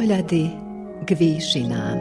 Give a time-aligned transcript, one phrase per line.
[0.00, 0.48] Pohľady
[1.04, 1.98] k výšinám.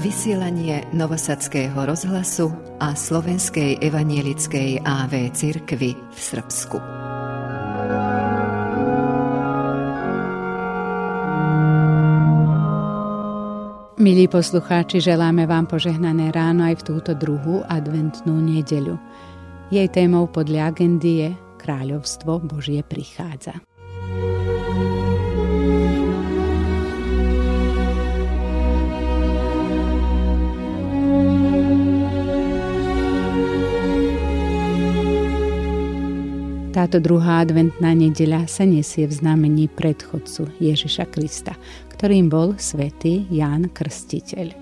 [0.00, 2.48] Vysielanie Novosadského rozhlasu
[2.80, 6.80] a Slovenskej evanielickej AV cirkvy v Srbsku.
[14.00, 18.96] Milí poslucháči, želáme vám požehnané ráno aj v túto druhú adventnú nedeľu.
[19.72, 23.56] Jej témou podľa agendy je Kráľovstvo Božie prichádza.
[36.76, 41.56] Táto druhá adventná nedeľa sa nesie v znamení predchodcu Ježiša Krista,
[41.96, 44.52] ktorým bol svätý Ján Krstiteľ.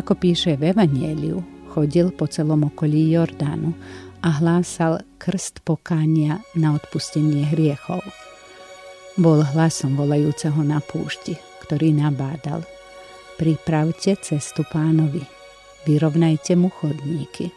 [0.00, 1.44] Ako píše v Evanieliu,
[1.76, 3.76] chodil po celom okolí Jordánu
[4.20, 8.04] a hlásal krst pokánia na odpustenie hriechov.
[9.16, 12.64] Bol hlasom volajúceho na púšti, ktorý nabádal.
[13.36, 15.24] Pripravte cestu pánovi,
[15.88, 17.52] vyrovnajte mu chodníky.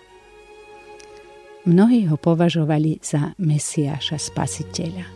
[1.64, 5.08] Mnohí ho považovali za Mesiáša Spasiteľa.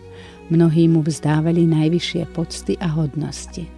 [0.48, 3.68] Mnohí mu vzdávali najvyššie pocty a hodnosti–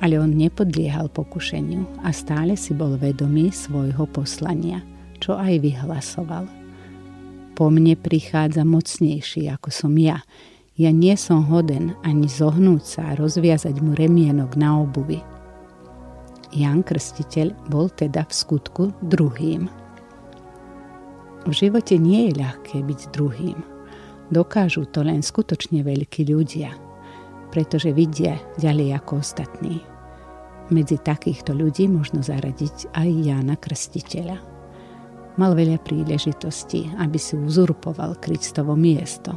[0.00, 4.84] ale on nepodliehal pokušeniu a stále si bol vedomý svojho poslania,
[5.16, 6.44] čo aj vyhlasoval.
[7.56, 10.20] Po mne prichádza mocnejší ako som ja.
[10.76, 15.24] Ja nie som hoden ani zohnúť sa a rozviazať mu remienok na obuvi.
[16.52, 19.72] Jan Krstiteľ bol teda v skutku druhým.
[21.48, 23.56] V živote nie je ľahké byť druhým.
[24.28, 26.76] Dokážu to len skutočne veľkí ľudia–
[27.50, 29.80] pretože vidia ďalej ako ostatní.
[30.68, 34.55] Medzi takýchto ľudí možno zaradiť aj Jána Krstiteľa.
[35.36, 39.36] Mal veľa príležitostí, aby si uzurpoval Kristovo miesto.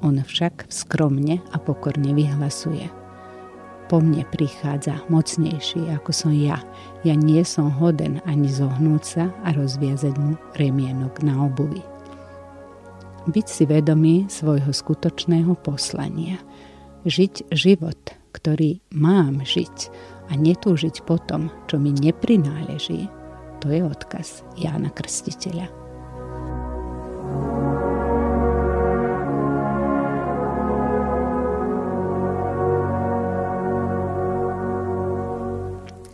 [0.00, 2.88] On však skromne a pokorne vyhlasuje.
[3.92, 6.62] Po mne prichádza mocnejší ako som ja.
[7.04, 11.84] Ja nie som hoden ani zohnúť sa a rozviazať mu remienok na obuvi.
[13.28, 16.40] Byť si vedomý svojho skutočného poslania–
[17.04, 17.98] žiť život,
[18.32, 19.76] ktorý mám žiť
[20.30, 23.08] a netúžiť po tom, čo mi neprináleží,
[23.60, 25.68] to je odkaz Jána Krstiteľa.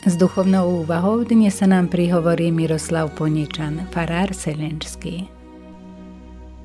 [0.07, 5.27] S duchovnou úvahou dnes sa nám prihovorí Miroslav Poničan, farár Selenčský.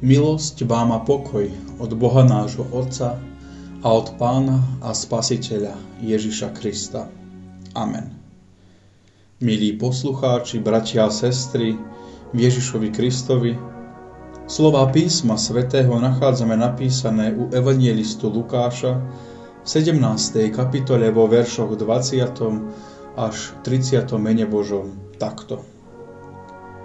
[0.01, 1.49] Milosť vám a pokoj
[1.81, 3.17] od Boha nášho Otca
[3.81, 5.73] a od Pána a Spasiteľa
[6.05, 7.09] Ježiša Krista.
[7.73, 8.20] Amen.
[9.41, 11.73] Milí poslucháči, bratia a sestry,
[12.29, 13.57] Ježišovi Kristovi,
[14.45, 19.01] slova písma svätého nachádzame napísané u evangelistu Lukáša
[19.61, 19.97] v 17.
[20.53, 23.17] kapitole vo veršoch 20.
[23.17, 23.35] až
[23.65, 24.05] 30.
[24.21, 25.65] mene Božom takto.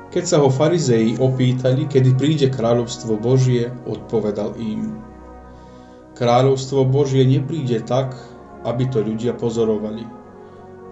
[0.09, 4.91] Keď sa ho farizei opýtali, kedy príde kráľovstvo Božie, odpovedal im–
[6.17, 8.17] Kráľovstvo Božie nepríde tak,
[8.65, 10.01] aby to ľudia pozorovali.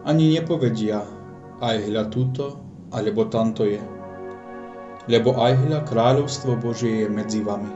[0.04, 1.00] Ani nepovedia,
[1.64, 2.60] aj hľa túto,
[2.92, 3.80] alebo tamto je.
[5.08, 7.72] Lebo aj hľa kráľovstvo Božie je medzi vami.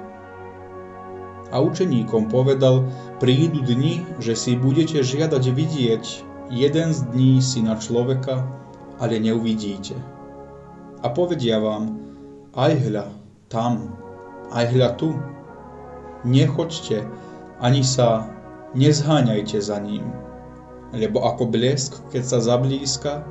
[1.48, 2.84] A učeníkom povedal,
[3.20, 6.04] prídu dni, že si budete žiadať vidieť
[6.52, 8.44] jeden z dní syna človeka,
[9.00, 9.96] ale neuvidíte.
[11.00, 11.96] A povedia vám,
[12.52, 13.06] aj hľa,
[13.48, 13.96] tam,
[14.52, 15.16] aj hľa tu.
[16.26, 17.06] Nechoďte,
[17.62, 18.28] ani sa
[18.74, 20.04] nezháňajte za ním,
[20.92, 23.24] lebo ako blesk, keď sa zablízka,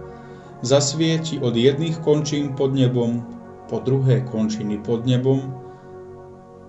[0.62, 3.22] zasvieti od jedných končín pod nebom
[3.68, 5.44] po druhé končiny pod nebom,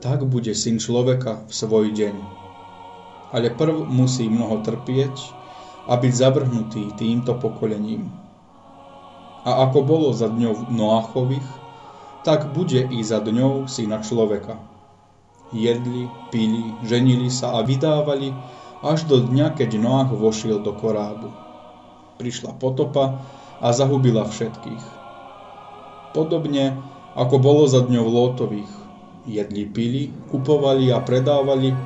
[0.03, 2.17] tak bude syn človeka v svoj deň.
[3.31, 5.15] Ale prv musí mnoho trpieť
[5.87, 8.11] a byť zavrhnutý týmto pokolením.
[9.47, 11.47] A ako bolo za dňou Noachových,
[12.27, 14.59] tak bude i za dňou syna človeka
[15.53, 18.35] jedli, pili, ženili sa a vydávali
[18.85, 21.33] až do dňa, keď Noach vošiel do korábu.
[22.21, 23.23] Prišla potopa
[23.59, 24.85] a zahubila všetkých.
[26.15, 26.79] Podobne
[27.19, 28.73] ako bolo za dňov Lótových.
[29.29, 31.77] Jedli, pili, kupovali a predávali,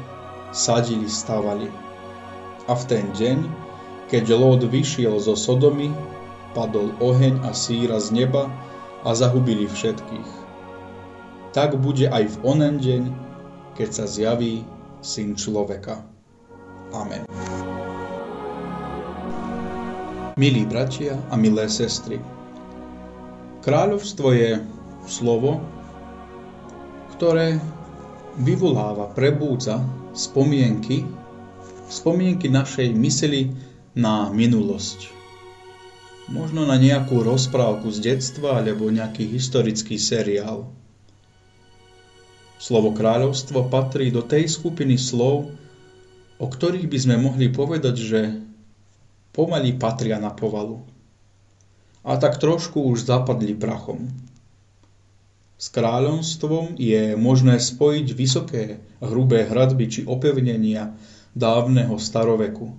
[0.54, 1.66] sadili, stavali.
[2.70, 3.38] A v ten deň,
[4.12, 5.90] keď Lót vyšiel zo Sodomy,
[6.54, 8.46] padol oheň a síra z neba
[9.02, 10.30] a zahubili všetkých.
[11.56, 13.02] Tak bude aj v onen deň,
[13.74, 14.62] keď sa zjaví
[15.02, 16.06] Syn človeka.
[16.94, 17.71] Amen.
[20.32, 22.16] Milí bratia a milé sestry,
[23.60, 24.64] kráľovstvo je
[25.04, 25.60] slovo,
[27.12, 27.60] ktoré
[28.40, 29.84] vyvoláva, prebúdza
[30.16, 31.04] spomienky,
[31.92, 33.52] spomienky našej mysli
[33.92, 35.12] na minulosť.
[36.32, 40.64] Možno na nejakú rozprávku z detstva alebo nejaký historický seriál.
[42.56, 45.52] Slovo kráľovstvo patrí do tej skupiny slov,
[46.40, 48.20] o ktorých by sme mohli povedať, že
[49.32, 50.84] pomaly patria na povalu.
[52.04, 54.12] A tak trošku už zapadli prachom.
[55.62, 58.64] S kráľovstvom je možné spojiť vysoké,
[58.98, 60.98] hrubé hradby či opevnenia
[61.38, 62.74] dávneho staroveku,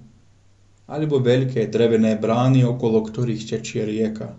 [0.91, 4.35] alebo veľké drevené brány, okolo ktorých tečie rieka,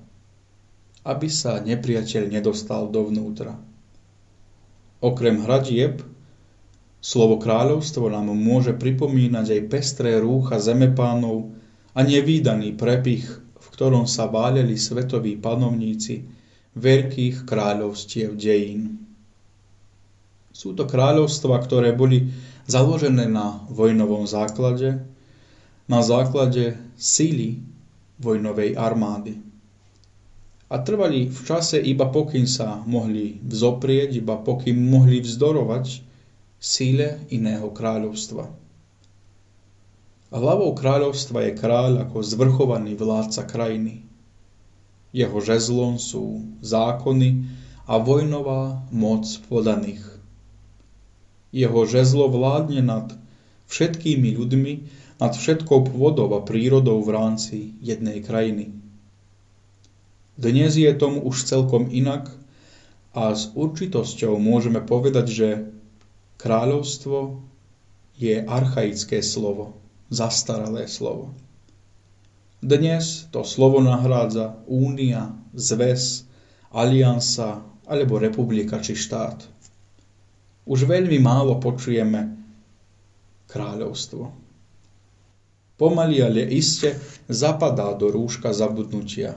[1.09, 3.57] aby sa nepriateľ nedostal dovnútra.
[5.01, 6.05] Okrem hradieb,
[7.01, 11.64] slovo kráľovstvo nám môže pripomínať aj pestré rúcha zemepánov
[11.95, 16.27] a nevýdaný prepich, v ktorom sa váleli svetoví panovníci,
[16.75, 18.99] veľkých kráľovstiev dejín.
[20.51, 22.31] Sú to kráľovstva, ktoré boli
[22.67, 25.03] založené na vojnovom základe,
[25.87, 27.63] na základe síly
[28.19, 29.39] vojnovej armády.
[30.71, 36.03] A trvali v čase iba pokým sa mohli vzoprieť, iba pokým mohli vzdorovať
[36.59, 38.64] síle iného kráľovstva.
[40.33, 44.05] Hlavou kráľovstva je kráľ ako zvrchovaný vládca krajiny.
[45.15, 47.45] Jeho žezlom sú zákony
[47.85, 50.03] a vojnová moc podaných.
[51.55, 53.07] Jeho žezlo vládne nad
[53.71, 54.73] všetkými ľuďmi,
[55.23, 58.75] nad všetkou pôdou a prírodou v rámci jednej krajiny.
[60.35, 62.27] Dnes je tomu už celkom inak
[63.15, 65.49] a s určitosťou môžeme povedať, že
[66.43, 67.39] kráľovstvo
[68.19, 69.79] je archaické slovo,
[70.11, 71.33] zastaralé slovo.
[72.65, 76.25] Dnes to slovo nahrádza únia, zväz,
[76.73, 79.45] aliansa alebo republika či štát.
[80.65, 82.41] Už veľmi málo počujeme
[83.53, 84.33] kráľovstvo.
[85.77, 86.97] Pomaly, ale iste
[87.29, 89.37] zapadá do rúška zabudnutia.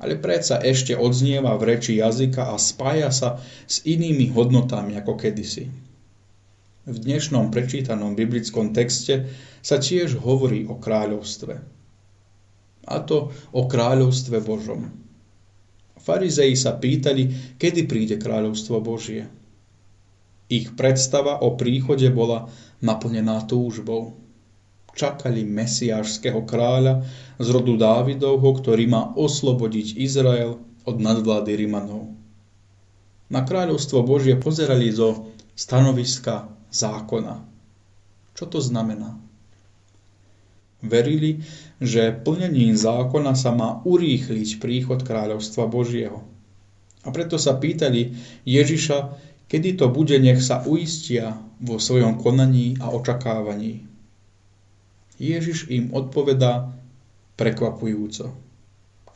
[0.00, 3.36] Ale predsa ešte odznieva v reči jazyka a spája sa
[3.68, 5.85] s inými hodnotami ako kedysi.
[6.86, 9.26] V dnešnom prečítanom biblickom texte
[9.58, 11.58] sa tiež hovorí o kráľovstve.
[12.86, 14.94] A to o kráľovstve Božom.
[15.98, 19.26] Farizei sa pýtali, kedy príde kráľovstvo Božie.
[20.46, 22.46] Ich predstava o príchode bola
[22.78, 24.14] naplnená túžbou.
[24.94, 27.02] Čakali mesiášského kráľa
[27.42, 32.14] z rodu Dávidovho, ktorý má oslobodiť Izrael od nadvlády Rimanov.
[33.26, 37.56] Na kráľovstvo Božie pozerali zo stanoviska zákona.
[38.36, 39.16] Čo to znamená?
[40.84, 41.40] Verili,
[41.80, 46.20] že plnením zákona sa má urýchliť príchod kráľovstva Božieho.
[47.02, 48.12] A preto sa pýtali
[48.44, 49.16] Ježiša,
[49.48, 53.88] kedy to bude, nech sa uistia vo svojom konaní a očakávaní.
[55.16, 56.76] Ježiš im odpovedá
[57.40, 58.36] prekvapujúco.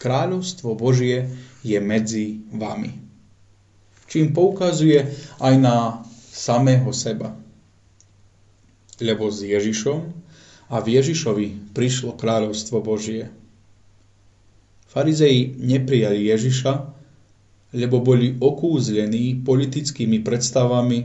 [0.01, 1.29] Kráľovstvo Božie
[1.61, 2.97] je medzi vami.
[4.09, 5.13] Čím poukazuje
[5.45, 6.01] aj na
[6.33, 7.37] samého seba
[9.01, 10.01] lebo s Ježišom
[10.71, 13.33] a v Ježišovi prišlo kráľovstvo Božie.
[14.87, 16.73] Farizei neprijali Ježiša,
[17.75, 20.99] lebo boli okúzlení politickými predstavami,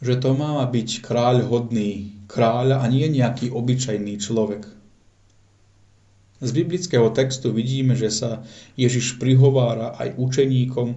[0.00, 4.68] že to má byť kráľ hodný kráľa a nie nejaký obyčajný človek.
[6.38, 8.46] Z biblického textu vidíme, že sa
[8.78, 10.88] Ježiš prihovára aj učeníkom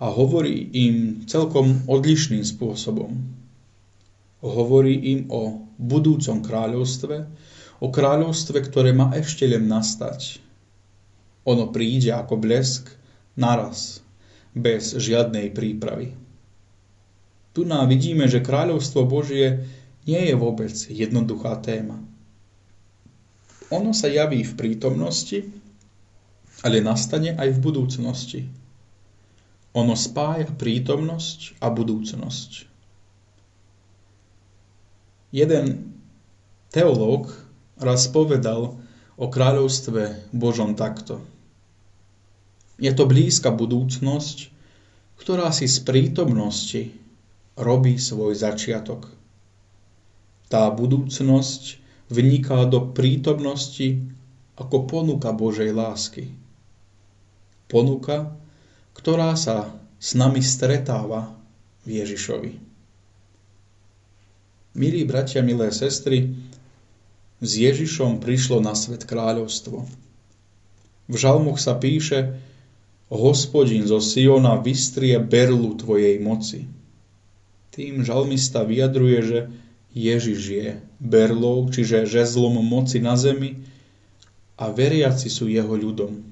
[0.00, 3.41] a hovorí im celkom odlišným spôsobom.
[4.42, 7.16] Hovorí im o budúcom kráľovstve,
[7.78, 10.42] o kráľovstve, ktoré má ešte len nastať.
[11.46, 12.90] Ono príde ako blesk
[13.38, 14.02] naraz,
[14.54, 16.14] bez žiadnej prípravy.
[17.52, 19.66] Tu nám vidíme, že kráľovstvo Božie
[20.08, 22.00] nie je vôbec jednoduchá téma.
[23.72, 25.48] Ono sa javí v prítomnosti,
[26.60, 28.40] ale nastane aj v budúcnosti.
[29.72, 32.71] Ono spája prítomnosť a budúcnosť.
[35.32, 35.96] Jeden
[36.68, 37.32] teológ
[37.80, 38.76] raz povedal
[39.16, 41.24] o kráľovstve Božom takto.
[42.76, 44.52] Je to blízka budúcnosť,
[45.16, 46.92] ktorá si z prítomnosti
[47.56, 49.08] robí svoj začiatok.
[50.52, 51.80] Tá budúcnosť
[52.12, 54.04] vniká do prítomnosti
[54.60, 56.28] ako ponuka Božej lásky.
[57.72, 58.36] Ponuka,
[58.92, 61.32] ktorá sa s nami stretáva
[61.88, 62.71] v Ježišovi.
[64.72, 66.32] Milí bratia, milé sestry,
[67.44, 69.84] s Ježišom prišlo na svet kráľovstvo.
[71.12, 72.40] V žalmoch sa píše
[73.12, 76.64] Hospodin zo Siona vystrie berlu tvojej moci.
[77.76, 79.38] Tým žalmista vyjadruje, že
[79.92, 83.60] Ježiš je berlou, čiže žezlom moci na zemi
[84.56, 86.24] a veriaci sú jeho ľudom.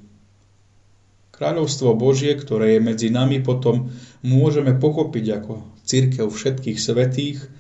[1.37, 3.93] Kráľovstvo Božie, ktoré je medzi nami, potom
[4.25, 7.60] môžeme pochopiť ako církev všetkých svetých,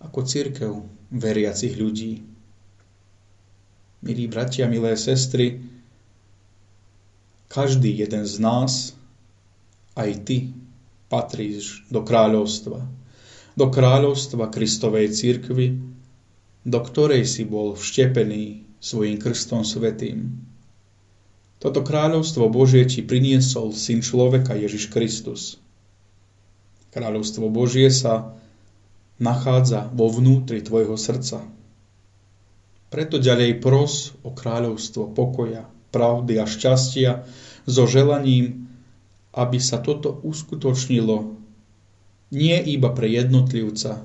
[0.00, 0.72] ako církev
[1.12, 2.24] veriacich ľudí.
[4.00, 5.60] Milí bratia, milé sestry,
[7.52, 8.96] každý jeden z nás,
[9.98, 10.36] aj ty,
[11.10, 12.80] patríš do kráľovstva.
[13.58, 15.82] Do kráľovstva Kristovej církvy,
[16.64, 20.40] do ktorej si bol vštepený svojim krstom svetým.
[21.60, 25.60] Toto kráľovstvo Božie ti priniesol Syn človeka Ježiš Kristus.
[26.88, 28.32] Kráľovstvo Božie sa
[29.20, 31.44] nachádza vo vnútri tvojho srdca.
[32.90, 37.22] Preto ďalej pros o kráľovstvo pokoja, pravdy a šťastia
[37.68, 38.66] so želaním,
[39.30, 41.38] aby sa toto uskutočnilo
[42.34, 44.02] nie iba pre jednotlivca,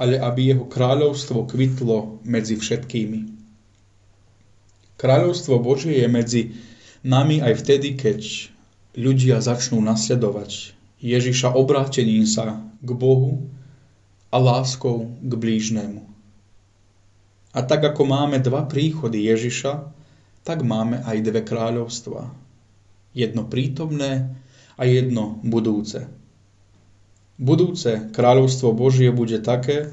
[0.00, 3.20] ale aby jeho kráľovstvo kvitlo medzi všetkými.
[4.98, 6.42] Kráľovstvo Božie je medzi
[7.06, 8.50] nami aj vtedy, keď
[8.98, 13.46] ľudia začnú nasledovať Ježiša obrátením sa k Bohu
[14.28, 16.02] a láskou k blížnemu.
[17.52, 19.86] A tak ako máme dva príchody Ježiša,
[20.42, 22.32] tak máme aj dve kráľovstva.
[23.14, 24.34] Jedno prítomné
[24.74, 26.08] a jedno budúce.
[27.36, 29.92] Budúce kráľovstvo Božie bude také,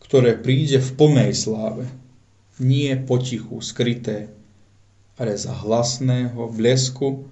[0.00, 1.84] ktoré príde v plnej sláve,
[2.56, 4.32] nie potichu, skryté,
[5.20, 7.28] ale za hlasného blesku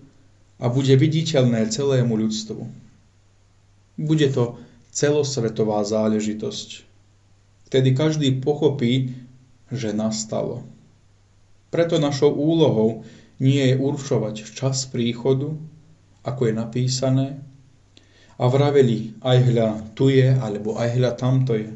[0.60, 2.62] a bude viditeľné celému ľudstvu.
[3.96, 4.60] Bude to
[4.94, 6.86] celosvetová záležitosť.
[7.66, 9.18] Vtedy každý pochopí,
[9.74, 10.62] že nastalo.
[11.74, 13.02] Preto našou úlohou
[13.42, 15.58] nie je určovať čas príchodu,
[16.22, 17.28] ako je napísané,
[18.34, 21.70] a vraveli, aj hľa tu je, alebo aj hľa tamto je.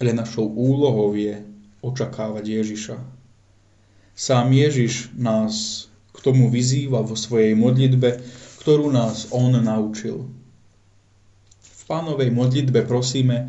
[0.00, 1.40] Ale našou úlohou je
[1.84, 2.96] očakávať Ježiša.
[4.16, 8.16] Sám Ježiš nás k tomu vyzýva vo svojej modlitbe,
[8.64, 10.24] ktorú nás On naučil.
[11.86, 13.46] Pánovej modlitbe prosíme,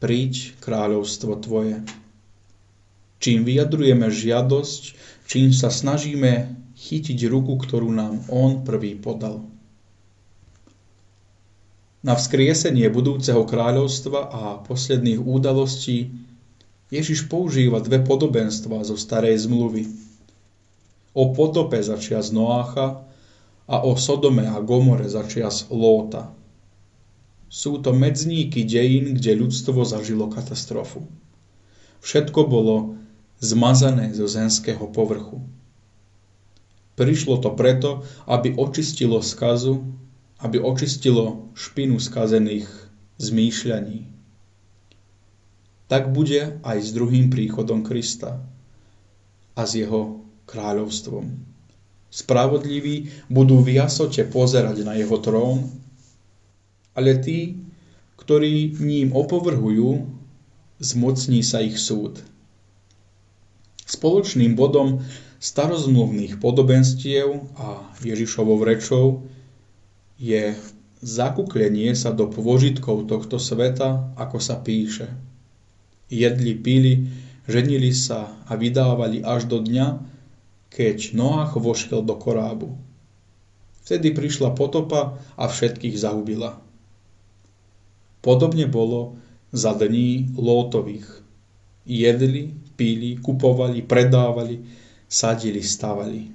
[0.00, 1.84] príď kráľovstvo Tvoje.
[3.20, 4.82] Čím vyjadrujeme žiadosť,
[5.28, 9.44] čím sa snažíme chytiť ruku, ktorú nám On prvý podal.
[12.00, 16.12] Na vzkriesenie budúceho kráľovstva a posledných udalostí
[16.88, 19.90] Ježiš používa dve podobenstva zo starej zmluvy.
[21.12, 23.02] O potope začias Noácha
[23.66, 26.30] a o Sodome a Gomore začias Lóta.
[27.46, 31.06] Sú to medzníky dejín, kde ľudstvo zažilo katastrofu.
[32.02, 32.98] Všetko bolo
[33.38, 35.42] zmazané zo zemského povrchu.
[36.96, 39.84] Prišlo to preto, aby očistilo skazu,
[40.40, 42.68] aby očistilo špinu skazených
[43.20, 44.16] zmýšľaní
[45.86, 48.42] tak bude aj s druhým príchodom Krista
[49.54, 51.30] a s jeho kráľovstvom.
[52.10, 55.70] Spravodliví budú v jasote pozerať na jeho trón,
[56.96, 57.60] ale tí,
[58.16, 60.08] ktorí ním opovrhujú,
[60.80, 62.24] zmocní sa ich súd.
[63.86, 65.04] Spoločným bodom
[65.38, 69.28] starozmluvných podobenstiev a Ježišovou rečou
[70.18, 70.56] je
[71.04, 75.12] zakuklenie sa do pôžitkov tohto sveta, ako sa píše–
[76.10, 77.10] jedli, pili,
[77.50, 80.02] ženili sa a vydávali až do dňa,
[80.70, 82.78] keď Noach vošiel do korábu.
[83.86, 86.58] Vtedy prišla potopa a všetkých zahubila.
[88.26, 89.14] Podobne bolo
[89.54, 91.06] za dní Lótových.
[91.86, 94.66] Jedli, pili, kupovali, predávali,
[95.06, 96.34] sadili, stavali.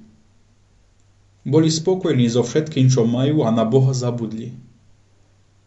[1.44, 4.56] Boli spokojní so všetkým, čo majú a na Boha zabudli.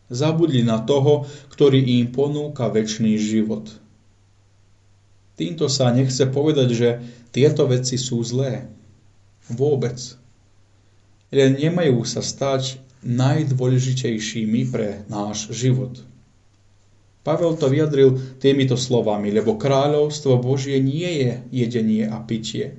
[0.09, 3.69] Zabudli na toho, ktorý im ponúka väčší život–
[5.35, 6.89] Týmto sa nechce povedať, že
[7.35, 8.71] tieto veci sú zlé.
[9.51, 9.99] Vôbec.
[11.29, 15.99] Len nemajú sa stať najdôležitejšími pre náš život.
[17.25, 22.77] Pavel to vyjadril týmito slovami, lebo kráľovstvo Božie nie je jedenie a pitie,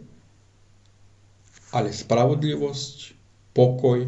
[1.75, 3.19] ale spravodlivosť,
[3.51, 4.07] pokoj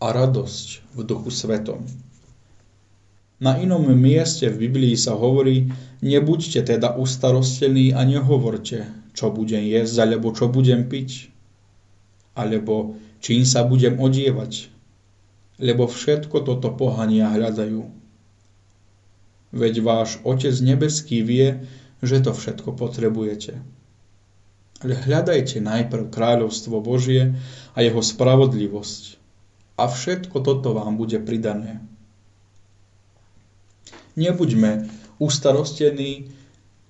[0.00, 1.84] a radosť v duchu svetom.
[3.44, 5.68] Na inom mieste v Biblii sa hovorí,
[6.00, 11.28] nebuďte teda ustarostení a nehovorte, čo budem jesť, alebo čo budem piť,
[12.32, 14.72] alebo čím sa budem odievať,
[15.60, 18.03] lebo všetko toto pohania hľadajú.
[19.54, 21.62] Veď váš Otec nebeský vie,
[22.02, 23.62] že to všetko potrebujete.
[24.82, 27.38] Hľadajte najprv kráľovstvo Božie
[27.72, 29.16] a jeho spravodlivosť.
[29.78, 31.78] A všetko toto vám bude pridané.
[34.18, 34.90] Nebuďme
[35.22, 36.34] ustarostení,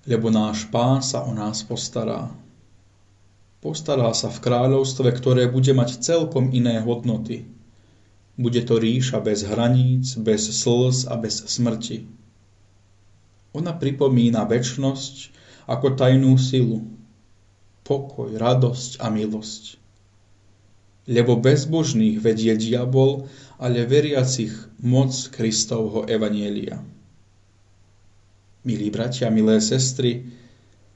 [0.08, 2.32] lebo náš pán sa o nás postará.
[3.60, 7.48] Postará sa v kráľovstve, ktoré bude mať celkom iné hodnoty.
[8.36, 12.23] Bude to ríša bez hraníc, bez slz a bez smrti.
[13.54, 15.30] Ona pripomína väčnosť
[15.70, 16.84] ako tajnú silu,
[17.86, 19.78] pokoj, radosť a milosť.
[21.06, 23.30] Lebo bezbožných vedie diabol,
[23.60, 26.80] ale veriacich moc Kristovho Evanielia.
[28.64, 30.24] Milí bratia, milé sestry,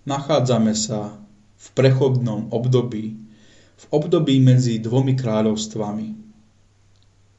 [0.08, 1.20] nachádzame sa
[1.60, 3.20] v prechodnom období,
[3.78, 6.08] v období medzi dvomi kráľovstvami.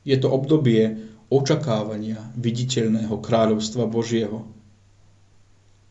[0.06, 4.46] Je to obdobie očakávania viditeľného kráľovstva Božieho.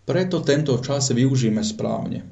[0.08, 2.24] Preto tento čas využíme správne.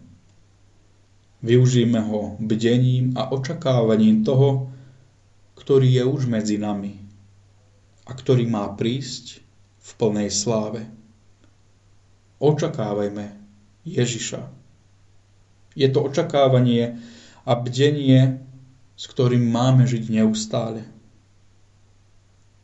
[1.45, 4.73] Využíme ho bdením a očakávaním toho,
[5.61, 6.97] ktorý je už medzi nami
[8.09, 9.45] a ktorý má prísť
[9.77, 10.89] v plnej sláve.
[12.41, 13.37] Očakávajme
[13.85, 14.41] Ježiša.
[15.77, 16.97] Je to očakávanie
[17.45, 18.41] a bdenie,
[18.97, 20.81] s ktorým máme žiť neustále.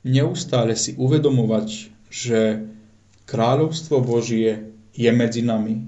[0.09, 2.65] Neustále si uvedomovať, že
[3.29, 5.83] kráľovstvo Božie je medzi nami.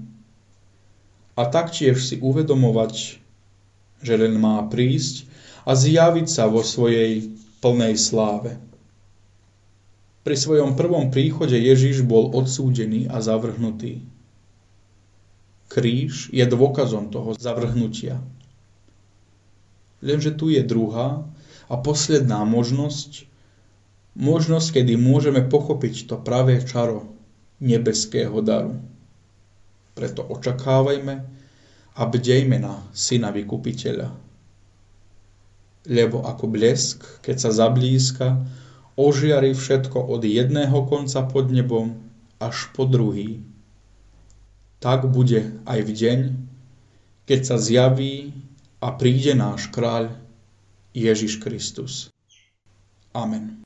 [1.35, 3.21] A taktiež si uvedomovať,
[4.01, 5.27] že len má prísť
[5.65, 8.55] a zjaviť sa vo svojej plnej sláve.
[10.25, 14.01] Pri svojom prvom príchode Ježiš bol odsúdený a zavrhnutý.
[15.69, 18.21] Kríž je dôkazom toho zavrhnutia.
[20.01, 21.25] Lenže tu je druhá
[21.65, 23.25] a posledná možnosť,
[24.13, 27.09] možnosť, kedy môžeme pochopiť to pravé čaro
[27.57, 28.77] nebeského daru.
[29.95, 31.15] Preto očakávajme
[31.95, 34.11] a bdejme na Syna Vykupiteľa.
[35.87, 38.43] Lebo ako blesk, keď sa zablízka,
[38.99, 41.95] ožiari všetko od jedného konca pod nebom
[42.43, 43.39] až po druhý.
[44.83, 46.19] Tak bude aj v deň,
[47.23, 48.35] keď sa zjaví
[48.83, 50.11] a príde náš kráľ
[50.91, 52.11] Ježiš Kristus.
[53.15, 53.63] Amen.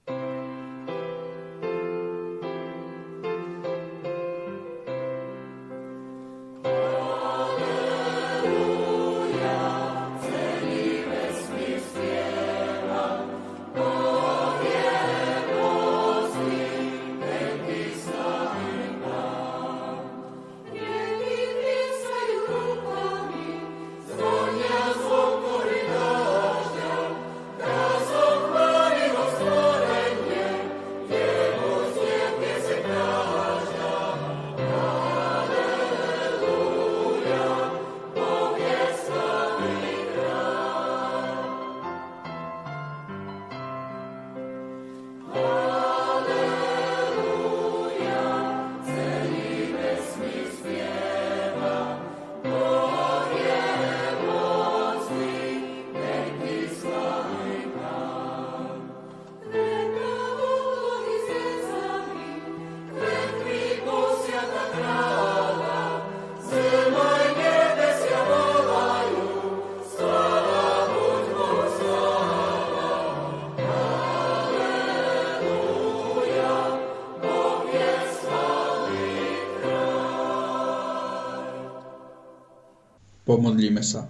[83.29, 84.09] Pomodlíme sa.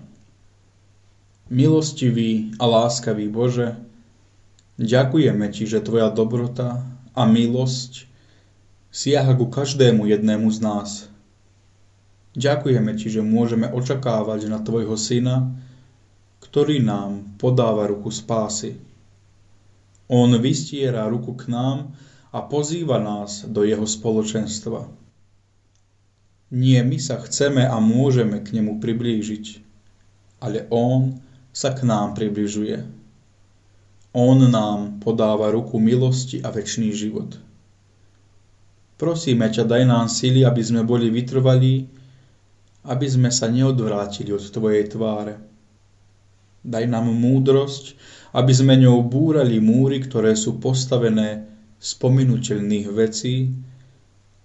[1.51, 3.75] Milostivý a láskavý Bože,
[4.79, 8.07] ďakujeme Ti, že Tvoja dobrota a milosť
[8.95, 10.89] siaha ku každému jednému z nás.
[12.39, 15.51] Ďakujeme Ti, že môžeme očakávať na Tvojho Syna,
[16.39, 18.79] ktorý nám podáva ruku spásy.
[20.07, 21.91] On vystiera ruku k nám
[22.31, 24.98] a pozýva nás do jeho spoločenstva.
[26.49, 29.45] Nie my sa chceme a môžeme k nemu priblížiť,
[30.41, 31.21] ale on
[31.53, 32.81] sa k nám približuje.
[34.17, 37.37] On nám podáva ruku milosti a väčší život.
[38.97, 41.85] Prosíme ťa, daj nám síly, aby sme boli vytrvalí,
[42.89, 45.37] aby sme sa neodvrátili od Tvojej tváre.
[46.65, 47.93] Daj nám múdrosť,
[48.33, 51.45] aby sme ňou búrali múry, ktoré sú postavené
[51.77, 53.53] z pominuteľných vecí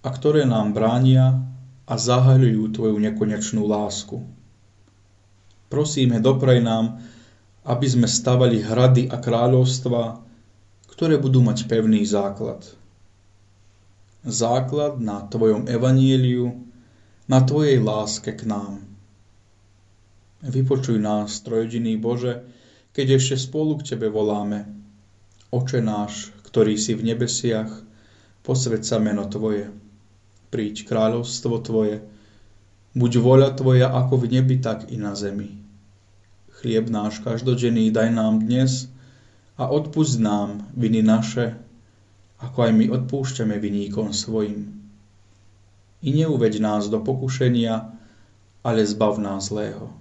[0.05, 1.54] a ktoré nám bránia
[1.85, 4.25] a zahaľujú Tvoju nekonečnú lásku.
[5.69, 7.01] Prosíme, dopraj nám,
[7.65, 10.21] aby sme stavali hrady a kráľovstva,
[10.89, 12.61] ktoré budú mať pevný základ.
[14.25, 16.65] Základ na Tvojom evanieliu,
[17.29, 18.81] na Tvojej láske k nám.
[20.45, 22.45] Vypočuj nás, trojediný Bože,
[22.93, 24.69] keď ešte spolu k Tebe voláme.
[25.49, 27.69] Oče náš, ktorý si v nebesiach,
[28.45, 29.84] posved meno Tvoje.
[30.55, 31.99] Príď kráľovstvo Tvoje,
[32.95, 35.51] buď voľa Tvoja ako v nebi, tak i na zemi.
[36.55, 38.87] Chlieb náš každodenný daj nám dnes
[39.59, 41.59] a odpust nám viny naše,
[42.39, 44.79] ako aj my odpúšťame viníkom svojim.
[45.99, 47.91] I neuveď nás do pokušenia,
[48.63, 49.91] ale zbav nás zlého.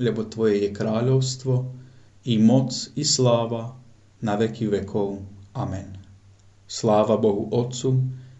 [0.00, 1.68] Lebo Tvoje je kráľovstvo,
[2.24, 3.76] i moc, i sláva,
[4.24, 5.20] na veky vekov.
[5.52, 5.92] Amen.
[6.64, 8.00] Sláva Bohu Otcu,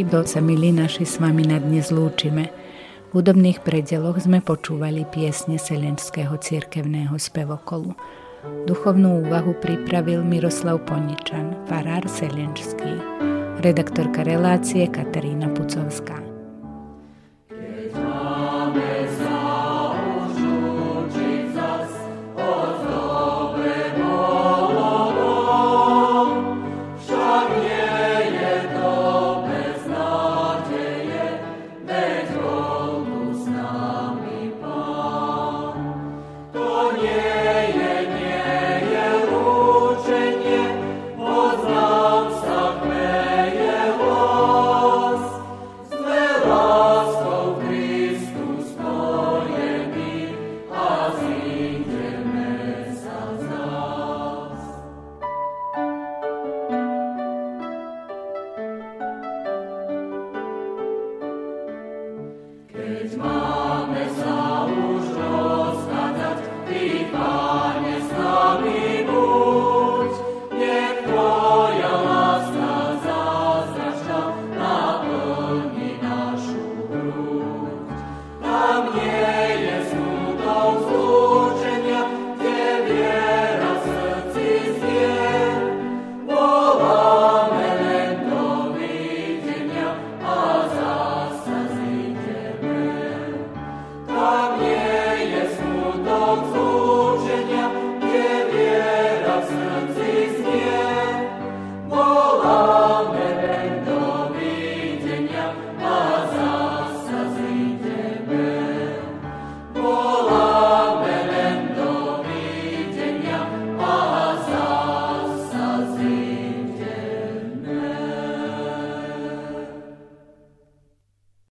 [0.00, 2.48] Týmto sa, milí naši, s vami na dnes lúčime.
[3.12, 7.92] V údobných predeloch sme počúvali piesne Selenského cirkevného spevokolu.
[8.64, 12.96] Duchovnú úvahu pripravil Miroslav Poničan, farár Selenský.
[13.60, 16.29] Redaktorka relácie Katarína Pucovská.